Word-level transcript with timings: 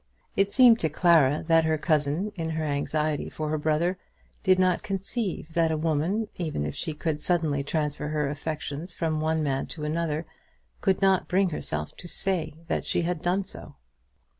It 0.35 0.51
seemed 0.51 0.79
to 0.79 0.89
Clara 0.89 1.43
that 1.45 1.63
her 1.63 1.77
cousin, 1.77 2.31
in 2.35 2.49
her 2.49 2.63
anxiety 2.63 3.29
for 3.29 3.49
her 3.49 3.57
brother, 3.59 3.99
did 4.41 4.57
not 4.57 4.81
conceive 4.81 5.53
that 5.53 5.71
a 5.71 5.77
woman, 5.77 6.27
even 6.37 6.65
if 6.65 6.73
she 6.73 6.95
could 6.95 7.21
suddenly 7.21 7.61
transfer 7.61 8.07
her 8.07 8.27
affections 8.27 8.95
from 8.95 9.21
one 9.21 9.43
man 9.43 9.67
to 9.67 9.83
another, 9.83 10.25
could 10.79 11.03
not 11.03 11.27
bring 11.27 11.51
herself 11.51 11.95
to 11.97 12.07
say 12.07 12.53
that 12.67 12.87
she 12.87 13.03
had 13.03 13.21
done 13.21 13.43
so. 13.43 13.75